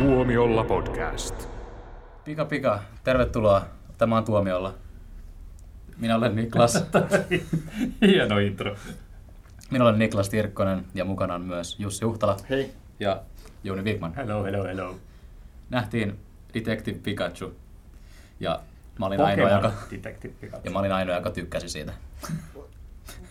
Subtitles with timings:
[0.00, 1.48] Tuomiolla podcast.
[2.24, 3.66] Pika pika, tervetuloa.
[3.98, 4.74] Tämä on Tuomiolla.
[5.98, 6.74] Minä olen Niklas.
[8.06, 8.76] Hieno intro.
[9.70, 12.70] Minä olen Niklas Tirkkonen ja mukana on myös Jussi Huhtala Hei.
[13.00, 13.22] ja
[13.64, 14.14] Jouni Wigman.
[14.14, 14.96] Hello, hello, hello.
[15.70, 16.18] Nähtiin
[16.54, 17.54] Detective Pikachu
[18.40, 18.60] ja
[18.98, 20.62] mä olin, ainoa, Pokemon joka, Detective Pikachu.
[20.64, 21.92] ja mä olin ainoa, joka tykkäsi siitä.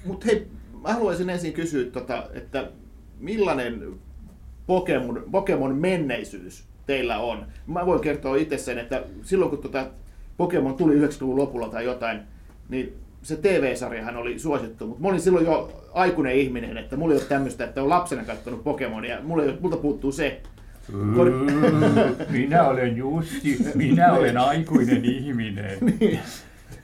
[0.06, 0.48] Mutta hei,
[0.82, 2.72] mä haluaisin ensin kysyä, tota, että
[3.20, 4.00] millainen
[4.70, 7.46] Pokemon, Pokemon menneisyys teillä on?
[7.68, 9.86] Mä voin kertoa itse sen, että silloin kun tota
[10.38, 12.20] Pokemon tuli 90-luvun lopulla tai jotain,
[12.70, 17.20] niin se TV-sarjahan oli suosittu, mutta mä olin silloin jo aikuinen ihminen, että mulla ei
[17.20, 20.42] ole tämmöistä, että on lapsena katsonut Pokemonia, mulla ei, ole- multa puuttuu se.
[22.32, 25.78] Minä olen Jussi, minä olen aikuinen ihminen.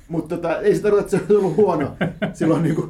[0.08, 1.98] Mutta tota, ei se tarkoita, että se on ollut huono
[2.34, 2.90] silloin niin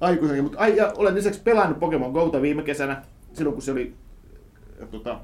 [0.00, 0.44] aikuisenkin.
[0.44, 3.02] Mutta ai, ja olen lisäksi pelannut Pokemon Gouta viime kesänä,
[3.32, 3.94] silloin kun se oli
[4.86, 5.20] tota,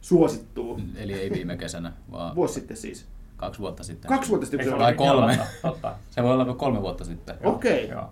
[0.00, 0.80] suosittu.
[0.96, 3.06] Eli ei viime kesänä, vaan Vuosi sitten siis.
[3.36, 4.08] kaksi vuotta sitten.
[4.08, 4.78] Kaksi vuotta sitten.
[4.78, 5.38] Vai kolme?
[5.62, 5.94] Totta.
[6.10, 7.36] Se voi olla kolme vuotta sitten.
[7.44, 7.88] Okei.
[7.88, 8.10] Joo.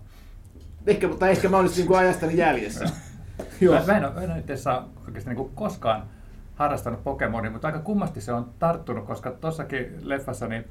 [0.87, 2.85] Ehkä, tai ehkä mä olisin niin kuin ajastani jäljessä.
[3.61, 3.81] Joo.
[3.87, 6.03] Mä, en ole, en ole itse asiassa oikeasti niin koskaan
[6.55, 10.65] harrastanut Pokemonia, mutta aika kummasti se on tarttunut, koska tuossakin leffassa niin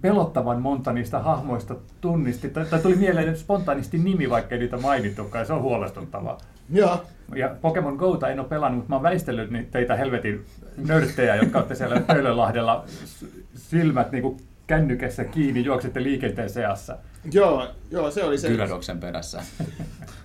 [0.00, 5.42] pelottavan monta niistä hahmoista tunnisti, tai, tai tuli mieleen spontaanisti nimi, vaikka ei niitä mainittukaan,
[5.42, 6.38] ja se on huolestuttavaa.
[6.70, 7.04] Joo.
[7.34, 10.44] Ja Pokemon Gouta en ole pelannut, mutta mä oon väistellyt ni- teitä helvetin
[10.76, 12.84] nörttejä, jotka olette siellä Töölönlahdella
[13.54, 16.98] silmät niin kuin kännykässä kiinni, juoksette liikenteen seassa.
[17.32, 18.48] Joo, joo, se oli se.
[18.48, 19.42] Gyaradoxen perässä.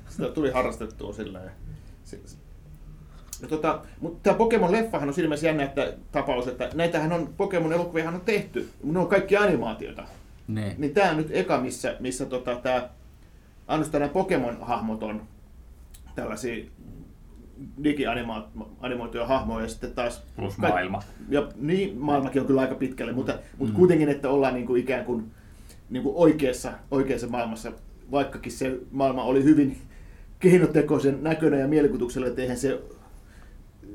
[0.09, 1.13] Sitä tuli harrastettua.
[3.41, 8.15] Ja tota, mutta tämä Pokemon-leffahan on siinä mielessä jännä että, tapaus, että näitähän on, Pokemon-elokuviahan
[8.15, 10.03] on tehty, ne on kaikki animaatiota.
[10.47, 10.75] Niin.
[10.77, 12.89] Niin tämä on nyt eka, missä, missä tota, tämä,
[13.67, 15.21] ainoastaan nämä Pokemon-hahmot on
[16.15, 16.65] tällaisia
[17.83, 20.23] digianimoituja hahmoja ja sitten taas...
[20.35, 21.03] Plus kaik- maailma.
[21.29, 23.77] Ja niin, maailmakin on kyllä aika pitkälle, mutta, mutta Mm.
[23.77, 25.31] kuitenkin, että ollaan niin kuin ikään kuin,
[25.89, 27.71] niin kuin oikeassa, oikeassa maailmassa,
[28.11, 29.77] vaikkakin se maailma oli hyvin
[30.39, 32.81] keinotekoisen näköinen ja mielikuvituksella, että eihän se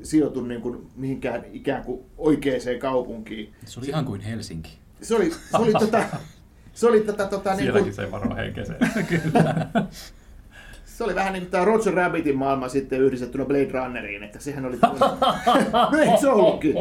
[0.03, 3.53] sijoitu niin kuin mihinkään ikään kuin oikeaan kaupunkiin.
[3.65, 4.77] Se oli ihan kuin Helsinki.
[5.01, 6.03] Se oli, se oli tota,
[6.73, 8.79] se oli tätä, tota, niin Sielläkin kuin, se varo henkeseen.
[10.97, 14.65] se oli vähän niin kuin tämä Roger Rabbitin maailma sitten yhdistettynä Blade Runneriin, että sehän
[14.65, 14.77] oli...
[15.91, 16.75] no eikö se ollutkin?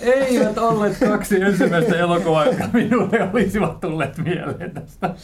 [0.00, 5.14] Eivät olleet kaksi ensimmäistä elokuvaa, jotka minulle olisivat tulleet mieleen tästä.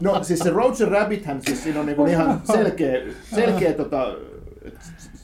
[0.00, 4.06] No siis se Roger Rabbithän, siis siinä on niin ihan selkeä, selkeä tota,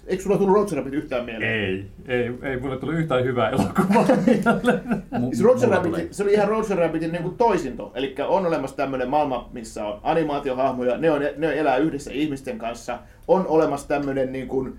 [0.07, 1.53] eikö sulla tullut Roger Rabbit yhtään mieleen?
[1.53, 4.07] Ei, ei, ei mulle tuli yhtään hyvää elokuvaa
[5.33, 7.93] Siis Roger Rabbit, se oli ihan Roger Rabbitin niin kuin toisinto.
[7.95, 12.99] Eli on olemassa tämmöinen maailma, missä on animaatiohahmoja, ne, on, ne elää yhdessä ihmisten kanssa.
[13.29, 14.79] On olemassa tämmöinen niin kuin,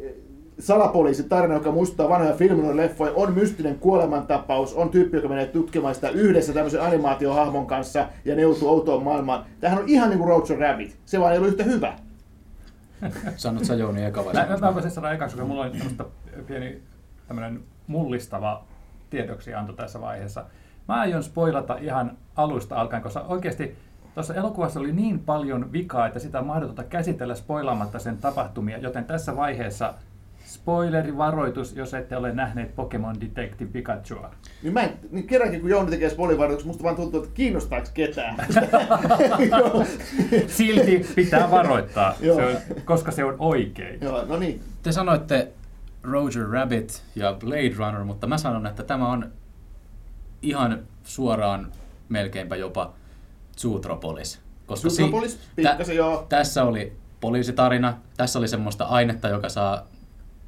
[0.00, 0.12] eh,
[0.58, 3.12] salapoliisitarina, joka muistuttaa vanhoja filmileffoja.
[3.14, 8.42] On mystinen kuolemantapaus, on tyyppi, joka menee tutkimaan sitä yhdessä tämmöisen animaatiohahmon kanssa ja ne
[8.42, 9.44] joutuu outoon maailmaan.
[9.60, 12.05] Tämähän on ihan niin kuin Roger Rabbit, se vaan ei ollut yhtä hyvä.
[13.36, 16.04] Sanot sä Jouni eka vai Mä, mä voisin sanoa ekaksi, koska mulla on tämmöistä
[16.46, 16.82] pieni
[17.28, 18.64] tämmöinen mullistava
[19.10, 20.44] tiedoksianto tässä vaiheessa.
[20.88, 23.76] Mä aion spoilata ihan alusta alkaen, koska oikeasti
[24.14, 29.04] tuossa elokuvassa oli niin paljon vikaa, että sitä on mahdotonta käsitellä spoilaamatta sen tapahtumia, joten
[29.04, 29.94] tässä vaiheessa
[30.46, 34.30] spoilerivaroitus, jos ette ole nähneet Pokemon Detective Pikachua.
[34.62, 38.36] Niin, mä en, niin kerrankin kun Jouni tekee spolivarjoituksia, musta vaan tuntuu, että kiinnostaako ketään.
[40.46, 44.00] Silti pitää varoittaa, se on, koska se on oikein.
[44.00, 44.62] Joo, no niin.
[44.82, 45.52] Te sanoitte
[46.02, 49.32] Roger Rabbit ja Blade Runner, mutta mä sanon, että tämä on
[50.42, 51.72] ihan suoraan
[52.08, 52.92] melkeinpä jopa
[53.58, 54.40] Zootropolis.
[54.66, 56.26] Koska si- Zootropolis, pikkasen joo.
[56.28, 59.86] Tässä oli poliisitarina, tässä oli semmoista ainetta, joka saa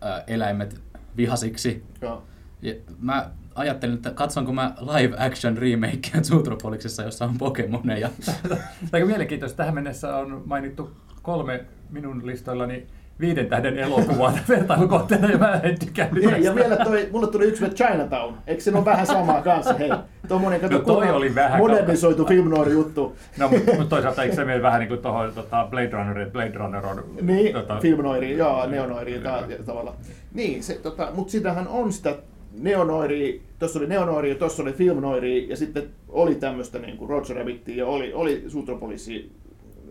[0.01, 0.81] ää, eläimet
[1.17, 1.85] vihasiksi.
[2.03, 2.23] Joo.
[2.63, 8.11] Ja mä ajattelin, että katsonko mä live action remakea Zootropoliksessa, jossa on Pokemoneja.
[8.93, 9.57] Aika mielenkiintoista.
[9.57, 12.87] Tähän mennessä on mainittu kolme minun listoillani
[13.21, 16.55] viiden tähden elokuvaa vertailukohteena, ja mä en tykännyt Hei, ja tästä.
[16.55, 18.35] vielä toi, mulle tuli yksi Chinatown.
[18.47, 19.75] Eikö se ole vähän samaa kanssa?
[19.75, 19.91] Hei,
[20.29, 23.17] tommonen, kato, No toi oli vähän modernisoitu film noir juttu.
[23.39, 26.33] No, mutta mut toisaalta eikö se mene vähän niin kuin tuohon tota Blade Runner, että
[26.33, 27.05] Blade Runner on...
[27.21, 29.97] Niin, tota, film noiri, joo, neonoiri ta- tavallaan.
[30.35, 32.15] Niin, se, tota, mutta sitähän on sitä
[32.61, 37.11] neonoiri, tuossa oli neonoiri ja tuossa oli film noiri ja sitten oli tämmöistä niin kuin
[37.11, 39.33] Roger Rabbitia ja oli, oli Zootropolisi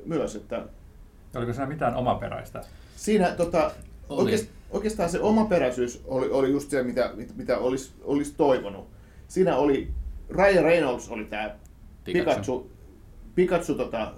[0.06, 0.63] myös, että
[1.35, 2.62] Oliko siinä mitään omaperäistä?
[2.98, 3.72] Siinä tota,
[4.10, 4.22] Oli.
[4.24, 8.88] oikeast, oikeastaan se omaperäisyys oli, oli just se, mitä, mitä olisi, olisi toivonut.
[9.28, 9.92] Siinä oli,
[10.30, 11.56] Ryan Reynolds oli tämä
[12.04, 12.30] Pikachu.
[12.32, 12.72] Pikachu,
[13.36, 14.12] Pikachu tota,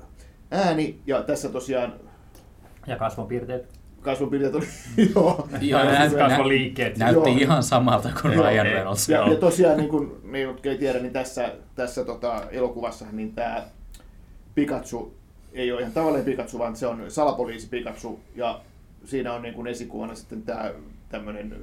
[0.52, 1.94] ääni, ja tässä tosiaan
[2.88, 3.80] Ja kasvonpiirteet.
[4.02, 4.66] Kasvonpiirteet oli,
[5.16, 5.48] joo.
[5.62, 6.98] Ihan Ja nä- siis nä- kasvoliikkeet.
[6.98, 7.38] näytti Joo.
[7.40, 8.66] ihan samalta kuin Joo, Ryan.
[8.66, 9.10] Reynolds.
[9.10, 13.34] Ja, ja tosiaan, niin kuin ne, jotka ei tiedä, niin tässä, tässä tota, elokuvassa niin
[13.36, 13.64] tämä
[14.56, 15.14] Pikachu
[15.54, 18.20] ei ole ihan tavallinen Pikachu, vaan se on salapoliisi Pikachu.
[18.36, 18.62] Ja
[19.06, 20.72] siinä on niin kuin esikuvana sitten tämä
[21.10, 21.56] tämmöinen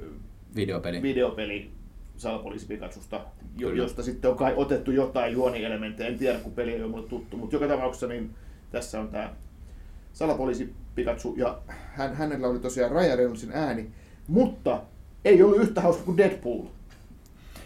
[0.55, 1.01] Videopeli.
[1.01, 1.71] videopeli
[2.17, 3.21] salapoliisi Pikachusta,
[3.57, 6.09] jo, josta sitten on kai otettu jotain juonielementtejä.
[6.09, 8.35] En tiedä, kun peli ei ole mulle tuttu, mutta joka tapauksessa niin
[8.71, 9.33] tässä on tämä
[10.13, 13.89] salapoliisi Pikachu, ja hän, hänellä oli tosiaan Ryan Reynoldsin ääni,
[14.27, 14.81] mutta
[15.25, 16.65] ei ollut yhtä hauska kuin Deadpool.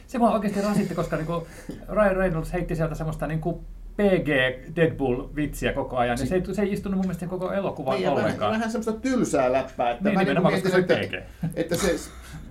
[0.07, 1.47] Se mua oikeasti rasitti, koska niinku
[1.89, 3.63] Ryan Reynolds heitti sieltä semmoista niinku
[3.97, 4.27] PG
[4.75, 8.11] Deadpool-vitsiä koko ajan, ja se ei, se ei istunut mun mielestä koko elokuvaan Niin, ja
[8.11, 8.51] vähän, ollenkaan.
[8.51, 9.91] vähän semmoista tylsää läppää.
[9.91, 11.95] Että Niin, mä nimenomaan, niinku koska se mietin, oli että, että se,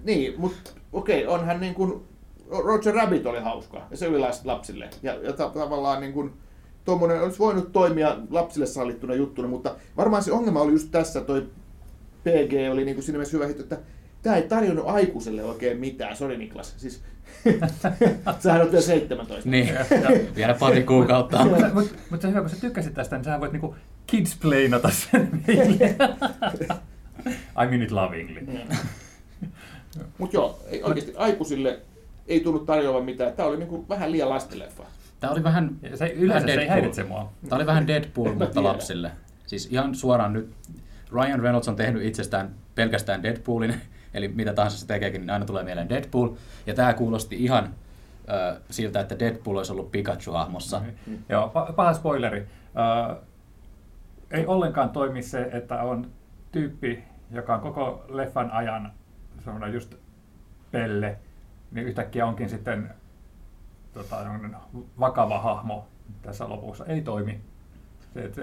[0.04, 2.02] niin, mutta okei, onhan niin kuin,
[2.64, 4.90] Roger Rabbit oli hauska, ja se oli lapsille.
[5.02, 6.32] Ja, ja ta- tavallaan niin kuin,
[6.84, 11.46] tuommoinen olisi voinut toimia lapsille sallittuna juttuna, mutta varmaan se ongelma oli just tässä, toi
[12.25, 13.78] PG oli niin kuin siinä mielessä hyvä hitto, että
[14.22, 16.16] tämä ei tarjonnut aikuiselle oikein mitään.
[16.16, 17.02] Sori Niklas, siis
[18.40, 19.50] sähän olet vielä 17.
[19.50, 19.74] Niin,
[20.36, 21.44] vielä pari kuukautta.
[21.44, 24.90] Mutta mut, mut se on hyvä, kun sä tykkäsit tästä, niin sä voit niinku kidsplainata
[24.90, 25.74] sen meille.
[27.62, 28.46] I mean it lovingly.
[30.18, 31.80] Mutta joo, ei, oikeasti aikuisille
[32.28, 33.32] ei tullut tarjoamaan mitään.
[33.32, 34.82] Tämä oli niin kuin vähän liian lastenleffa.
[35.20, 36.74] Tämä oli vähän, se, yleensä se ei Deadpool.
[36.74, 37.32] häiritse mua.
[37.48, 38.62] Tämä oli vähän Deadpool, mutta tiedä.
[38.62, 39.10] lapsille.
[39.46, 40.50] Siis ihan suoraan nyt,
[41.12, 43.74] Ryan Reynolds on tehnyt itsestään pelkästään Deadpoolin,
[44.14, 46.28] eli mitä tahansa se tekeekin, niin aina tulee mieleen Deadpool.
[46.66, 50.80] Ja tämä kuulosti ihan äh, siltä, että Deadpool olisi ollut Pikachu-hahmossa.
[51.28, 52.46] Joo, pa- paha spoileri.
[53.10, 53.16] Ö,
[54.30, 56.10] ei ollenkaan toimi se, että on
[56.52, 58.92] tyyppi, joka on koko leffan ajan
[59.44, 59.94] semmoinen just
[60.70, 61.18] pelle,
[61.70, 62.94] niin yhtäkkiä onkin sitten
[63.92, 64.16] tota,
[65.00, 65.86] vakava hahmo
[66.22, 66.84] tässä lopussa.
[66.86, 67.40] Ei toimi.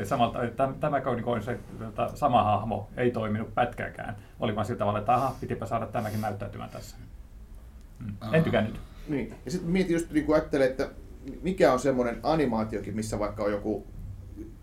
[0.04, 4.16] Samalta, että tämä on se tota, sama hahmo, ei toiminut pätkääkään.
[4.40, 6.96] Oli vaan sillä tavalla, että aha, pitipä saada tämäkin näyttäytymään tässä.
[8.00, 8.34] Mm.
[8.34, 8.76] En tykännyt.
[9.08, 9.34] Niin.
[9.46, 10.90] Ja sitten mietin just, niin ajattelee, että
[11.42, 13.88] mikä on semmoinen animaatiokin, missä vaikka on joku,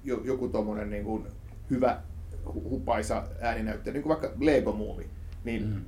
[0.04, 1.26] jo, joku tommonen niin kuin
[1.70, 1.98] hyvä
[2.46, 5.06] hu- hupaisa ääninäyttelijä, niin kuin vaikka Lego Movie.
[5.44, 5.80] Niin Mm.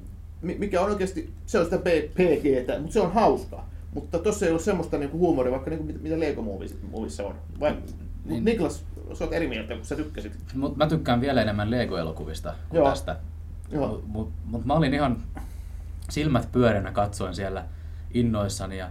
[0.43, 3.65] mi- mikä on oikeasti, se on sitä P- PGtä, mutta se on hauska.
[3.95, 7.27] Mutta tossa ei ole semmoista niin kuin huumoria, vaikka niin kuin mitä, Lego Movie- Movissa
[7.27, 7.35] on.
[7.61, 7.83] Vai, Niin.
[8.25, 8.45] niin.
[8.45, 8.85] Niklas,
[9.15, 10.33] sä oot eri mieltä, kun sä tykkäsit.
[10.55, 12.91] Mut mä tykkään vielä enemmän Lego-elokuvista kuin Joo.
[12.91, 13.17] tästä.
[13.71, 13.89] Joo.
[13.89, 15.23] Mutta mut, mut mä olin ihan
[16.11, 17.65] silmät pyöränä katsoin siellä
[18.15, 18.91] innoissani ja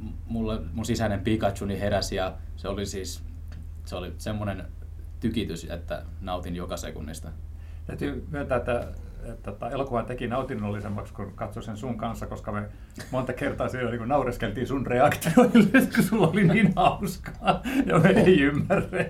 [0.00, 3.22] m- mulla, mun sisäinen Pikachuni heräsi ja se oli siis
[3.84, 4.64] se oli semmoinen
[5.20, 7.28] tykitys, että nautin joka sekunnista.
[7.86, 8.88] Täytyy myöntää, että,
[9.32, 12.62] että että elokuvan teki nautinnollisemmaksi, kun katsoin sen sun kanssa, koska me
[13.10, 18.40] monta kertaa siellä niin naureskeltiin sun reaktioille, kun sulla oli niin hauskaa ja me ei
[18.40, 19.04] ymmärrä.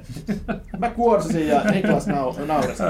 [0.78, 2.82] Mä kuorsasin ja Niklas nau- naurasi.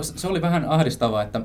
[0.00, 1.40] Se oli vähän ahdistavaa, että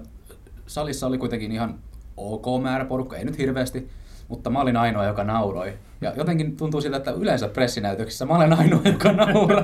[0.68, 1.76] salissa oli kuitenkin ihan
[2.18, 3.90] ok määrä porukka, ei nyt hirveästi,
[4.28, 5.74] mutta mä olin ainoa, joka nauroi.
[6.02, 9.64] Ja jotenkin tuntuu siltä, että yleensä pressinäytöksissä mä olen ainoa, joka nauraa.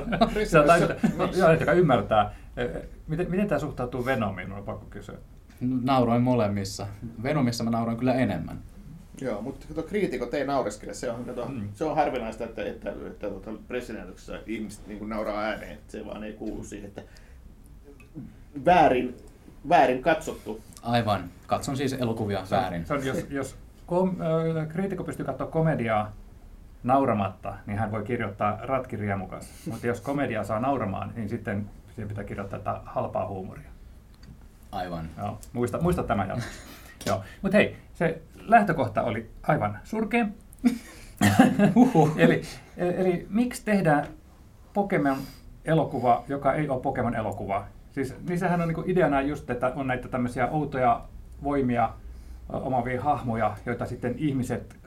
[1.31, 2.35] Se on joka ymmärtää.
[2.59, 5.15] Eh, Miten, miten tämä suhtautuu Venomiin, on pakko kysyä.
[5.61, 6.87] Nauroin molemmissa.
[7.23, 8.59] Venomissa mä nauroin kyllä enemmän.
[9.21, 10.93] Joo, mutta kato, kriitikot ei naureskele.
[10.93, 11.69] Se on, kato, Mm.
[11.73, 15.71] se on harvinaista, että, että, että, että tuota, pressinäytöksessä ihmiset niin kuin nauraa ääneen.
[15.71, 17.01] Että se vaan ei kuulu siihen, että
[18.65, 19.17] väärin,
[19.69, 20.61] väärin katsottu.
[20.83, 21.23] Aivan.
[21.47, 22.85] Katson siis elokuvia Se väärin.
[22.85, 26.13] Se on, jos jos kom, äh, kriitikko pystyy katsoa komediaa
[26.83, 29.49] nauramatta, niin hän voi kirjoittaa ratkiriemukas.
[29.71, 33.69] Mutta jos komedia saa nauramaan, niin sitten siihen pitää kirjoittaa tätä halpaa huumoria.
[34.71, 35.09] Aivan.
[35.17, 36.51] Joo, muista, muista tämä jatkossa.
[37.07, 37.23] Joo.
[37.41, 40.25] Mutta hei, se lähtökohta oli aivan surkea.
[42.17, 42.41] eli,
[42.77, 44.07] eli miksi tehdään
[44.73, 47.65] Pokemon-elokuva, joka ei ole Pokemon-elokuva?
[47.91, 51.01] Siis, niin sehän on niinku ideana just, että on näitä tämmöisiä outoja
[51.43, 51.89] voimia
[52.49, 54.77] omavia hahmoja, joita sitten ihmiset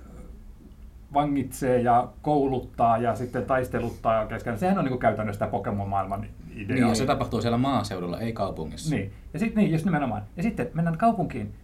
[1.14, 4.59] vangitsee ja kouluttaa ja sitten taisteluttaa keskenään.
[4.59, 6.75] Sehän on niinku käytännössä tämä Pokemon-maailman idea.
[6.76, 8.94] Niin, ja se tapahtuu siellä maaseudulla, ei kaupungissa.
[8.94, 10.23] Niin, ja sitten niin, just nimenomaan.
[10.37, 11.54] Ja sitten mennään kaupunkiin,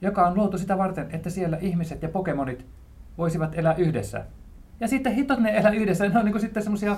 [0.00, 2.66] joka on luotu sitä varten, että siellä ihmiset ja Pokemonit
[3.18, 4.24] voisivat elää yhdessä.
[4.80, 6.96] Ja sitten hitot ne elää yhdessä, ne on niinku sitten semmoisia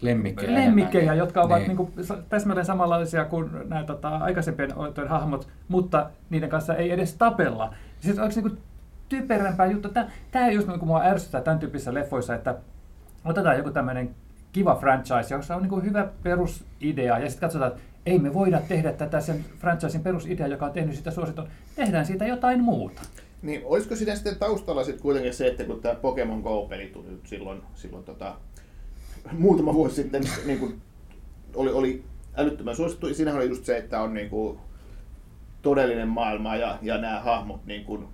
[0.00, 0.54] Lemmikkejä.
[0.54, 1.68] lemmikkejä, jotka ovat Niin.
[1.68, 7.14] niinku sa- täsmälleen samanlaisia kuin nämä tota, aikaisempien oitojen hahmot, mutta niiden kanssa ei edes
[7.14, 7.74] tapella.
[8.00, 8.56] Siis onko niinku
[9.08, 9.88] typerämpää juttu?
[10.30, 12.54] Tämä just niin kuin mua ärsyttää tämän tyyppisissä leffoissa, että
[13.24, 14.10] otetaan joku tämmöinen
[14.52, 18.92] kiva franchise, jossa on niin hyvä perusidea, ja sitten katsotaan, että ei me voida tehdä
[18.92, 21.48] tätä sen franchisein perusidea, joka on tehnyt sitä suositun.
[21.76, 23.02] Tehdään siitä jotain muuta.
[23.42, 27.62] Niin olisiko siinä sitten taustalla sitten kuitenkin se, että kun tämä Pokemon Go-peli tuli silloin,
[27.74, 28.36] silloin tota,
[29.32, 30.80] muutama vuosi sitten, niin kuin
[31.54, 32.04] oli, oli
[32.36, 33.14] älyttömän suosittu.
[33.14, 34.58] Siinähän oli just se, että on niin kuin
[35.62, 38.08] todellinen maailma ja, ja nämä hahmot niin kuin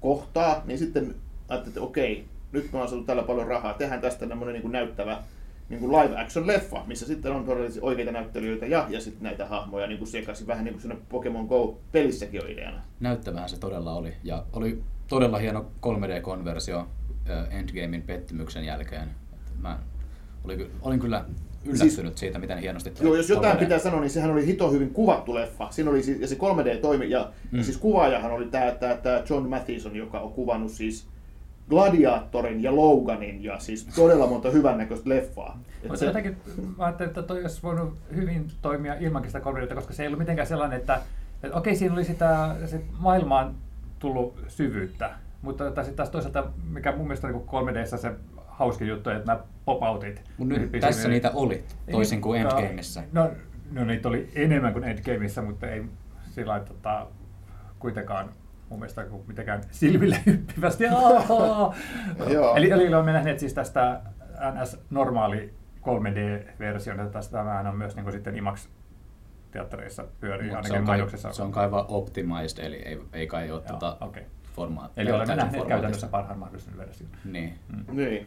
[0.00, 1.14] kohtaa, niin sitten
[1.48, 5.22] ajattelin, että okei, nyt me on saatu tällä paljon rahaa, tehdään tästä niin kuin näyttävä
[5.68, 9.46] niin kuin live action leffa, missä sitten on todellisia oikeita näyttelijöitä ja, ja sitten näitä
[9.46, 12.82] hahmoja niin kuin sekaisin, vähän niin kuin siinä Pokemon Go-pelissäkin on ideana.
[13.00, 14.12] Näyttävää se todella oli.
[14.24, 16.86] Ja oli todella hieno 3D-konversio
[17.30, 19.08] äh, Endgamein pettymyksen jälkeen.
[19.60, 19.78] Mä
[20.44, 21.24] olin, olin kyllä
[21.64, 23.58] yllättynyt siis, siitä, miten hienosti toi Joo, jos jotain 3D.
[23.58, 25.68] pitää sanoa, niin sehän oli hito hyvin kuvattu leffa.
[25.70, 27.58] Siinä oli siis, ja se 3D toimi, ja, mm.
[27.58, 31.06] ja siis kuvaajahan oli tämä, tämä, tämä John Mathison, joka on kuvannut siis
[31.70, 35.58] Gladiatorin ja Loganin ja siis todella monta hyvännäköistä leffaa.
[35.82, 36.36] Mutta se, jotenkin
[36.76, 40.18] mä ajattelin, että toi olisi voinut hyvin toimia ilmankin sitä 3 koska se ei ollut
[40.18, 41.00] mitenkään sellainen, että,
[41.42, 43.54] että okei, siinä oli sitä sit maailmaan
[43.98, 45.10] tullut syvyyttä,
[45.42, 48.12] mutta sitten taas toisaalta, mikä mun mielestä on niin 3 d se
[48.46, 50.22] hauskin juttu, että nämä pop-outit.
[50.38, 53.02] Mut nyt tässä niin- niitä oli, toisin kuin No, Endgameissa.
[53.12, 53.30] No,
[53.72, 55.84] no niitä oli enemmän kuin Endgameissa, mutta ei
[56.30, 57.06] sillä lailla, tota,
[57.78, 58.28] kuitenkaan
[58.68, 60.84] mun mielestä mitenkään silmille hyppivästi.
[62.56, 64.00] Eli, eli olemme nähneet siis tästä
[64.52, 70.78] NS-normaali 3D-version, että tästä tämähän on myös niin kuin sitten IMAX-teattereissa pyörii Mut ainakin se,
[70.78, 71.32] on kai, mainoksessa.
[71.32, 74.22] se on kai vaan optimized, eli ei, ei kai ole Joo, tota okei.
[74.56, 75.02] formaattia.
[75.02, 75.68] Eli olemme nähneet formaatista.
[75.68, 77.10] käytännössä parhaan mahdollisen version.
[77.24, 77.54] Niin.
[77.92, 78.26] niin.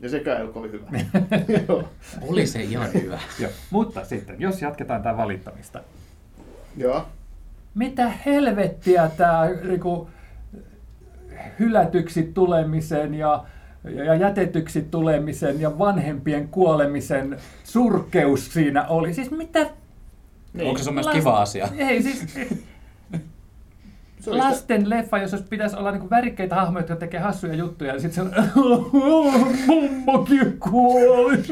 [0.00, 0.86] Ja sekään ei ole kovin hyvä.
[1.68, 1.88] Joo.
[2.20, 3.18] Oli se ihan hyvä.
[3.38, 3.50] Joo.
[3.70, 5.80] Mutta sitten, jos jatketaan tämä valittamista.
[6.76, 7.06] Joo.
[7.76, 10.10] Mitä helvettiä tämä niinku,
[11.58, 13.44] hylätyksi tulemisen ja,
[14.04, 19.14] ja jätetyksi tulemisen ja vanhempien kuolemisen surkeus siinä oli?
[19.14, 19.66] Siis mitä?
[20.52, 20.66] Niin.
[20.66, 21.68] Onko se sun mielestä Last- kiva asia?
[21.78, 22.24] Ei siis...
[24.20, 27.94] Se oli sitä- Lasten leffa, jos pitäisi olla niinku värikkeitä hahmoja, jotka tekee hassuja juttuja,
[27.94, 28.90] ja sitten se on
[29.66, 31.42] mummokin kuoli.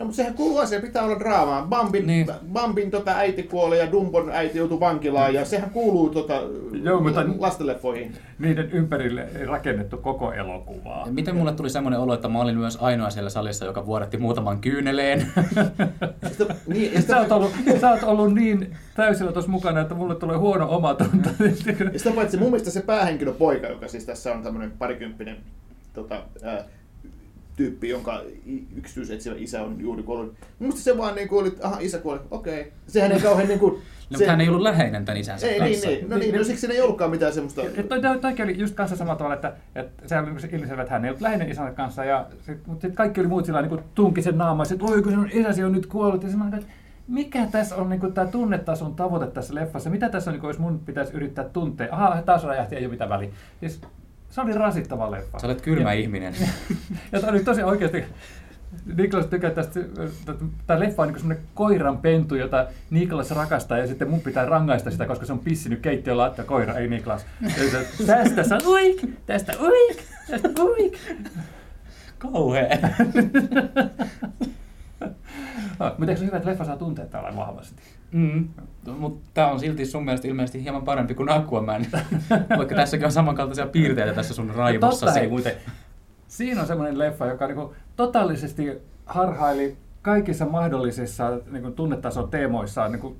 [0.00, 1.66] No mutta sehän kuuluu asiaan, pitää olla draamaa.
[1.66, 2.26] Bambin, Niin.
[2.52, 6.42] Bambin tota, äiti kuolee ja Dumbon äiti joutui vankilaan ja sehän kuuluu tota,
[6.82, 8.12] Joo, mutta- lastenleffoihin.
[8.38, 11.02] Niiden ympärille ei rakennettu koko elokuvaa.
[11.06, 14.16] Ja Miten mulle tuli semmoinen olo, että mä olin myös ainoa siellä salissa, joka vuodatti
[14.16, 15.20] muutaman kyyneleen.
[16.32, 19.94] Sitä, niin, ja Sä sitä, oot, ollut, sä oot ollut niin täysillä tuossa mukana, että
[19.94, 21.28] mulle tulee huono omatunto.
[21.92, 25.36] ja sitä paitsi mun mielestä se päähenkilö poika, joka siis tässä on tämmöinen parikymppinen
[25.94, 26.64] tota, ää,
[27.60, 28.22] tyyppi, jonka
[28.76, 30.34] yksityisetsivä isä on juuri kuollut.
[30.58, 32.72] Musta se vaan niin kuin oli, aha isä kuoli, okei.
[32.86, 33.72] Sehän ei kauhean niin kuin...
[33.74, 35.88] No, mutta hän ei ollut läheinen tämän isänsä ei, niin, kanssa.
[35.88, 37.62] niin, no niin, no siksi siinä ei ollutkaan mitään semmoista...
[37.62, 40.82] Ja toi, toi, toikin oli just kanssa samalla tavalla, että, että sehän oli niin ilmiselvä,
[40.82, 43.62] että hän ei ollut läheinen isänsä kanssa, ja sit, mutta sitten kaikki oli muut sillä
[43.62, 46.72] niin tunki sen naamaa, että oi kun sinun isäsi on nyt kuollut, ja semmoinen, että
[47.08, 50.58] mikä tässä on niin tämä tunnetason tavoite tässä leffassa, mitä tässä on, niin kuin, jos
[50.58, 53.30] mun pitäisi yrittää tuntea, aha, taas räjähti, ei ole mitään väliä.
[53.60, 53.80] Siis,
[54.30, 55.38] se oli rasittava leffa.
[55.38, 56.34] Sä olet kylmä ja, ihminen.
[57.12, 58.04] Ja tämä oli tosi oikeasti,
[58.96, 59.80] Niklas tykkää tästä,
[60.66, 64.90] tämä leffa on niin semmoinen koiran pentu, jota Niklas rakastaa ja sitten mun pitää rangaista
[64.90, 67.26] sitä, koska se on pissinyt keittiön lattia koira, ei Niklas.
[67.56, 69.98] Se, tästä sä uik, tästä uik,
[70.30, 70.98] tästä uik.
[72.18, 72.78] Kauhea.
[75.78, 77.82] No, mutta eikö se hyvä, että leffa saa tuntea tällä vahvasti?
[78.12, 78.48] Mm.
[78.98, 81.86] Mutta tämä on silti sun mielestä ilmeisesti hieman parempi kuin Aquaman.
[82.58, 85.26] Vaikka tässäkin on samankaltaisia piirteitä tässä sun Totta raivossasi.
[85.28, 85.52] muuten.
[86.28, 93.16] Siinä on semmoinen leffa, joka niinku totaalisesti harhaili kaikissa mahdollisissa niinku tunnetason teemoissa niinku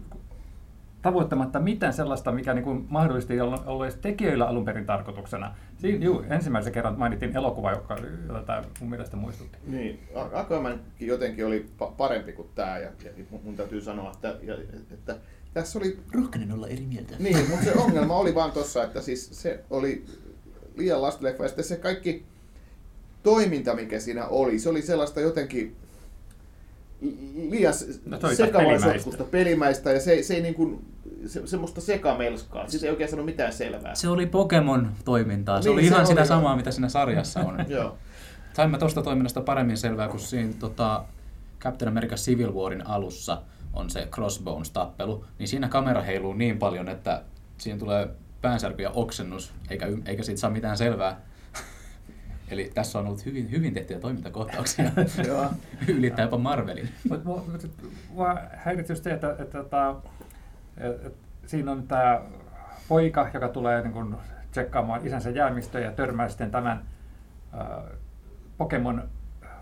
[1.03, 5.55] tavoittamatta mitään sellaista, mikä niinku mahdollisesti ei ollut ollut edes tekijöillä alun perin tarkoituksena.
[5.79, 9.59] Siin, juu, ensimmäisen kerran mainittiin elokuva, joka, jota tämä mun mielestä muistutti.
[9.67, 10.01] Niin,
[10.33, 14.55] Aquaman jotenkin oli pa- parempi kuin tämä ja, ja mun- täytyy sanoa, että, ja,
[14.91, 15.17] että
[15.55, 17.15] tässä oli Rohkenen olla eri mieltä.
[17.19, 20.05] Niin, mutta se ongelma oli vaan tossa, että siis se oli
[20.77, 22.25] liian lastenleffa ja sitten se kaikki
[23.23, 25.77] toiminta, mikä siinä oli, se oli sellaista jotenkin
[27.51, 27.75] liian
[28.07, 30.85] No sekavaisotkusta pelimäistä ja se, se ei niin kuin,
[31.27, 32.69] se, semmoista sekamelskaa.
[32.69, 33.95] Siitä ei oikein sano mitään selvää.
[33.95, 35.63] Se oli Pokemon-toimintaa.
[35.63, 36.29] Se Niin, oli ihan se sitä oli.
[36.29, 37.65] samaa, mitä siinä sarjassa on.
[37.69, 37.99] Joo.
[38.53, 41.05] Saimme tuosta toiminnasta paremmin selvää, kun siinä tota,
[41.61, 43.43] Captain America Civil Warin alussa
[43.73, 47.23] on se Crossbones-tappelu, niin siinä kamera heiluu niin paljon, että
[47.59, 48.09] siinä tulee
[48.43, 51.21] päänsärky ja oksennus, eikä, eikä siitä saa mitään selvää.
[52.51, 54.91] Eli tässä on ollut hyvin, hyvin tehtyjä toimintakohtauksia.
[55.27, 55.47] Joo.
[55.89, 56.89] Ylittää jopa Marvelin.
[57.09, 57.45] Mutta mua,
[58.11, 58.37] mua
[58.89, 59.95] just se, että, että, että,
[60.77, 61.11] että
[61.47, 62.21] siinä on tämä
[62.89, 64.19] poika, joka tulee niin kun
[64.51, 66.83] tsekkaamaan isänsä jäämistöä ja törmää sitten tämän
[67.55, 67.67] äh,
[68.59, 69.09] Pokemon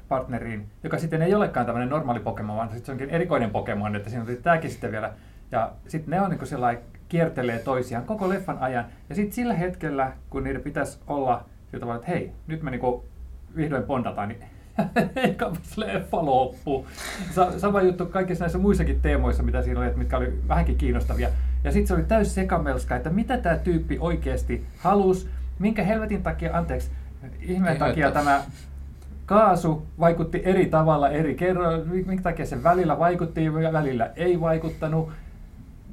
[0.09, 4.11] partneriin, joka sitten ei olekaan tämmöinen normaali Pokemon, vaan sitten se onkin erikoinen Pokemon, että
[4.11, 5.13] siinä on tämäkin sitten vielä.
[5.51, 8.85] Ja sitten ne on niin sellainen kiertelee toisiaan koko leffan ajan.
[9.09, 13.03] Ja sitten sillä hetkellä, kun niiden pitäisi olla sillä tavalla, että hei, nyt me niin
[13.57, 14.41] vihdoin bondataan, niin
[15.17, 16.87] eikä leffa loppu.
[17.31, 21.29] Sa- sama juttu kaikissa näissä muissakin teemoissa, mitä siinä oli, että mitkä oli vähänkin kiinnostavia.
[21.65, 26.57] Ja sitten se oli täys sekamelska, että mitä tämä tyyppi oikeasti halus, minkä helvetin takia,
[26.57, 26.91] anteeksi,
[27.41, 28.23] ihmeen Ei takia haittaa.
[28.23, 28.43] tämä
[29.27, 35.11] kaasu vaikutti eri tavalla eri kerroin, minkä takia se välillä vaikutti ja välillä ei vaikuttanut.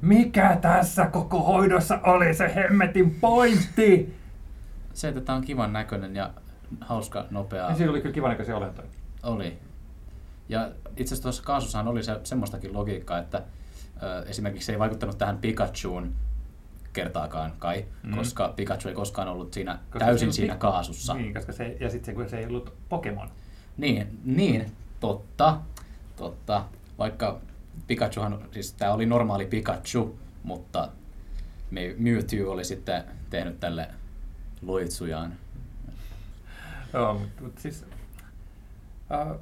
[0.02, 4.14] Mikä tässä koko hoidossa oli se hemmetin pointti?
[4.96, 6.30] Se, että tämä on kivan näköinen ja
[6.80, 7.68] hauska, nopea.
[7.70, 8.88] Ja siinä oli kyllä kiva näköisiä olentoja.
[9.22, 9.58] Oli.
[10.48, 13.42] Ja itse asiassa tuossa kaasussahan oli se, semmoistakin logiikkaa, että
[14.02, 16.12] ö, esimerkiksi se ei vaikuttanut tähän Pikachuun
[16.92, 18.16] kertaakaan kai, Mm.
[18.16, 21.14] koska Pikachu ei koskaan ollut siinä Koska täysin siinä ollut- kaasussa.
[21.14, 23.28] Niin, koska se, ja sitten se, kun se ei ollut Pokemon.
[23.76, 25.60] Niin, niin, totta,
[26.16, 26.64] totta.
[26.98, 27.40] Vaikka
[27.86, 30.88] Pikachuhan, siis tämä oli normaali Pikachu, mutta
[31.70, 33.88] Me- Mewtwo oli sitten tehnyt tälle
[34.66, 35.32] loitsujaan.
[36.92, 37.86] Joo, mutta mut siis,
[39.10, 39.40] uh,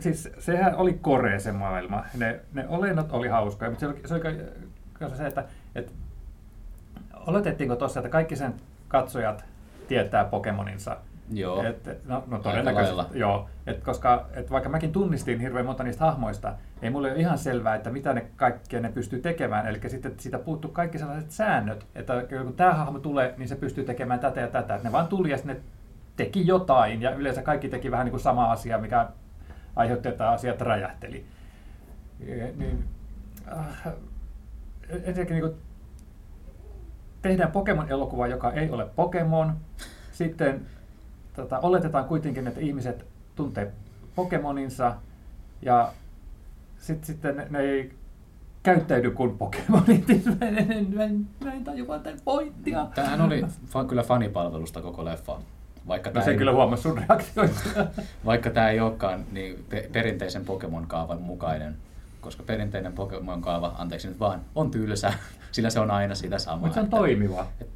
[0.00, 2.04] siis sehän oli korea se maailma.
[2.14, 4.00] Ne, ne olennot oli hauskoja, mutta se oli,
[4.98, 5.44] se oli se, että,
[5.74, 5.92] että
[7.26, 8.54] oletettiinko tuossa, että kaikki sen
[8.88, 9.44] katsojat
[9.88, 10.96] tietää Pokemoninsa?
[11.30, 11.62] Joo.
[11.62, 13.48] Et, no, no todennäköisesti, joo.
[13.66, 17.74] Et koska et vaikka mäkin tunnistin hirveän monta niistä hahmoista, ei mulle ole ihan selvää,
[17.74, 19.66] että mitä ne kaikkea ne pystyy tekemään.
[19.66, 23.84] Eli sitten siitä puuttuu kaikki sellaiset säännöt, että kun tämä hahmo tulee, niin se pystyy
[23.84, 24.74] tekemään tätä ja tätä.
[24.74, 25.56] Et ne vaan tuli ja ne
[26.16, 29.08] teki jotain, ja yleensä kaikki teki vähän niin kuin sama asia, mikä
[29.76, 31.26] aiheutti, että asiat räjähteli.
[32.20, 32.84] Ja, niin,
[33.52, 33.92] äh,
[34.90, 35.54] ensinnäkin niin kuin,
[37.22, 39.56] tehdään Pokemon-elokuva, joka ei ole Pokemon.
[40.12, 40.66] Sitten
[41.36, 43.72] tota, oletetaan kuitenkin, että ihmiset tuntee
[44.14, 44.94] Pokemoninsa
[45.62, 45.92] ja
[46.78, 47.92] sit, sitten ne, ne ei
[48.62, 50.06] käyttäydy kuin Pokemonit.
[50.40, 52.86] mä, en, mä, en, mä en tajua tämän pointtia.
[52.94, 55.38] Tämähän oli fa- kyllä fanipalvelusta koko leffa.
[55.88, 57.86] Vaikka No tämä se ei, kyllä huomasi sun reaktioista.
[58.26, 61.76] vaikka tämä ei olekaan niin pe- perinteisen Pokemon-kaavan mukainen.
[62.20, 65.12] Koska perinteinen Pokemon-kaava, anteeksi nyt vaan, on tylsä,
[65.52, 66.58] sillä se on aina sitä samaa.
[66.60, 67.46] Mutta se on että- toimiva.
[67.60, 67.68] et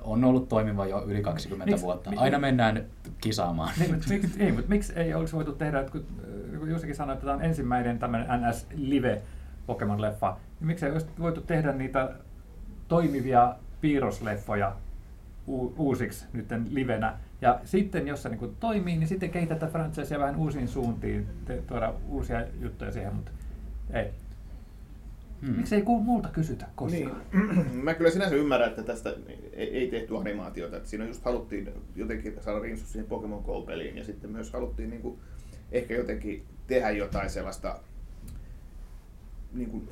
[0.00, 2.10] on ollut toimiva jo yli 20 Miksi- vuotta.
[2.16, 2.84] Aina mennään
[3.20, 3.72] kisaamaan.
[3.78, 6.06] Niin, mutta miksi, ei, mutta miksi ei olisi voitu tehdä, että kun,
[6.54, 9.22] äh, kun Jussikin sanoi, että tämä on ensimmäinen tämmöinen NS-live
[9.66, 12.10] Pokemon-leffa, niin miksi ei olisi voitu tehdä niitä
[12.88, 14.72] toimivia piirrosleffoja
[15.48, 17.14] u- uusiksi nyt livenä.
[17.40, 21.92] Ja sitten, jos se niin toimii, niin sitten kehitetään franchisea vähän uusiin suuntiin, te, tuoda
[22.08, 23.30] uusia juttuja siihen, mutta
[23.92, 24.10] ei.
[25.42, 25.56] Hmm.
[25.56, 27.22] Miksi ei multa kysytä koskaan?
[27.32, 27.66] Niin.
[27.84, 29.14] Mä kyllä sinänsä ymmärrän, että tästä
[29.52, 30.76] ei, ei tehty animaatiota.
[30.76, 35.02] Että siinä just haluttiin jotenkin saada rinsus siihen Pokemon Go-peliin ja sitten myös haluttiin niin
[35.02, 35.18] kuin,
[35.72, 37.80] ehkä jotenkin tehdä jotain sellaista,
[39.52, 39.88] niin kuin,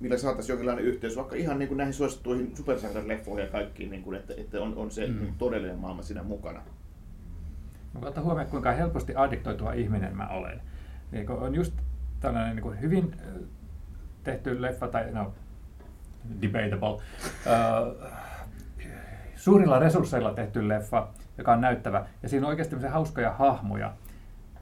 [0.00, 4.16] millä saataisiin jonkinlainen yhteys vaikka ihan niin kuin näihin suosittuihin supersankarileffoihin ja kaikkiin, niin kuin,
[4.16, 5.14] että, että on, on se Mm.
[5.14, 5.34] mm.
[5.38, 6.62] todellinen maailma siinä mukana.
[8.02, 10.60] Ottaa huomioon, kuinka helposti addiktoituva ihminen mä olen.
[11.12, 11.74] Niin kun on just
[12.24, 13.16] tällainen niin kuin hyvin
[14.22, 15.32] tehty leffa, tai no,
[16.42, 17.02] debatable,
[17.46, 18.10] äh,
[19.36, 21.08] suurilla resursseilla tehty leffa,
[21.38, 23.92] joka on näyttävä, ja siinä on oikeasti hauskoja hahmoja,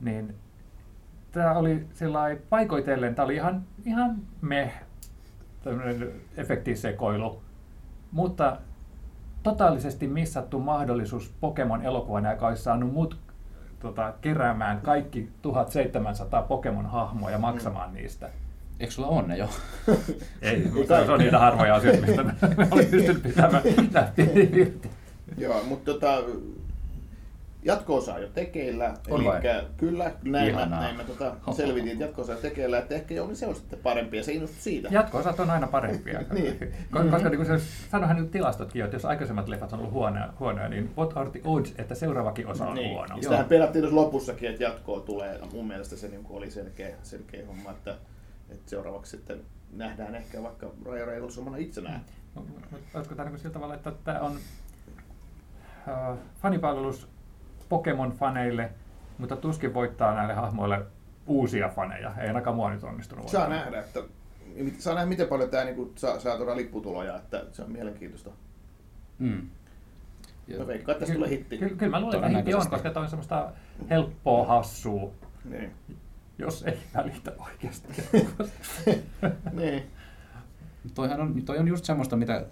[0.00, 0.34] niin
[1.32, 4.82] tämä oli sellainen paikoitellen, tämä oli ihan, ihan meh,
[5.64, 7.42] tämmöinen efektisekoilu,
[8.12, 8.56] mutta
[9.42, 13.18] totaalisesti missattu mahdollisuus Pokemon-elokuvan, joka olisi saanut mut
[13.82, 17.94] tota, keräämään kaikki 1700 Pokemon-hahmoa ja maksamaan Mm.
[17.94, 18.28] niistä.
[18.80, 19.48] Eikö sulla onne jo?
[20.42, 22.32] Ei, mutta se on niitä harvoja asioita, mistä mä
[22.70, 23.62] olin pystynyt pitämään
[24.52, 24.90] irti.
[25.38, 26.18] Joo, mutta tota,
[27.62, 28.94] jatko-osa on jo tekeillä.
[29.10, 29.40] On vai?
[29.76, 33.46] Kyllä, näin mä, näin mä tota, selvitin, että jatko-osa on tekeillä, että ehkä niin se
[33.46, 34.88] on sitten parempi ja se innostui siitä.
[34.90, 36.20] Jatko-osat on aina parempia.
[36.32, 36.58] Niin.
[36.92, 39.92] Ko- Koska niin kuin se, sanohan nyt tilastotkin, jo, että jos aikaisemmat leffat on ollut
[39.92, 42.90] huonoja, huonoja niin what are the odds, että seuraavakin osa on Niin.
[42.90, 43.16] huono?
[43.16, 45.40] Ja Sitähän pelattiin tuossa lopussakin, että jatkoa tulee.
[45.52, 47.96] Mun mielestä se niin oli selkeä, selkeä homma, että,
[48.50, 49.40] että seuraavaksi sitten
[49.72, 52.00] nähdään ehkä vaikka Raja Reilus omana itsenään.
[52.34, 52.46] Mut
[52.94, 54.36] Olisiko tämä niin sillä tavalla, että tämä on
[55.88, 57.08] äh, fanipalvelus
[57.72, 58.70] Pokemon-faneille,
[59.18, 60.86] mutta tuskin voittaa näille hahmoille
[61.26, 62.12] uusia faneja.
[62.20, 63.28] Ei ainakaan mua nyt onnistunut.
[63.28, 64.00] Saa nähdä, että
[64.78, 68.30] saa nähdä, miten paljon tämä niin saa, saa tuoda lipputuloja, että se on mielenkiintoista.
[69.18, 69.48] Mm.
[70.58, 71.58] Mä veikkaan, että tulee hitti.
[71.58, 73.52] Kyllä, kyllä mä luulen, että hitti on, koska toi on semmoista
[73.90, 75.10] helppoa hassua,
[75.44, 75.72] Niin.
[76.38, 78.02] jos ei välitä oikeasti.
[79.60, 79.82] niin.
[80.94, 82.44] Toihan on, toi on just semmoista, mitä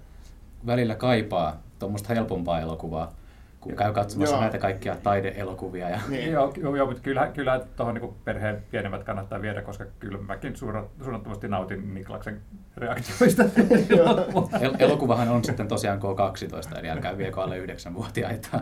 [0.66, 3.12] välillä kaipaa, tuommoista helpompaa elokuvaa,
[3.60, 4.40] kun käy katsomassa Joo.
[4.40, 5.88] näitä kaikkia taideelokuvia.
[5.88, 6.00] Ja...
[6.08, 6.32] Niin.
[6.32, 10.56] Joo, joo, joo, mutta kyllä, kyllä tuohon niin perheen pienemmät kannattaa viedä, koska kyllä mäkin
[10.56, 12.40] suunnattomasti nautin Niklaksen
[12.76, 13.42] reaktioista.
[14.60, 18.60] El- elokuvahan on sitten tosiaan K12, eli älkää viekö alle 9-vuotiaita.